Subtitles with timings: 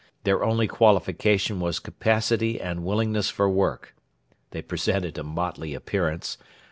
[0.23, 3.93] Their only qualification was capacity and willingness for work.
[4.49, 6.39] They presented a motley appearance.